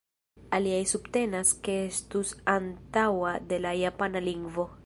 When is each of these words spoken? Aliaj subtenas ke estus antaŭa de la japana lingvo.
Aliaj 0.57 0.79
subtenas 0.91 1.51
ke 1.67 1.77
estus 1.91 2.33
antaŭa 2.57 3.39
de 3.53 3.65
la 3.67 3.79
japana 3.85 4.29
lingvo. 4.31 4.71